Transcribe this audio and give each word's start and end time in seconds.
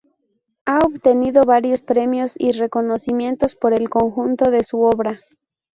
Ha 0.65 0.79
obtenido 0.79 1.43
varios 1.45 1.83
premios 1.83 2.33
y 2.35 2.53
reconocimientos 2.53 3.55
por 3.55 3.71
el 3.75 3.87
conjunto 3.87 4.49
de 4.49 4.63
su 4.63 4.79
obra. 4.81 5.19